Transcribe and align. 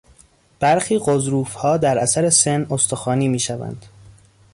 برخی 0.59 0.99
غضروفها 0.99 1.77
در 1.77 1.97
اثر 1.97 2.29
سن 2.29 2.67
استخوانی 2.69 3.27
میشوند. 3.27 3.85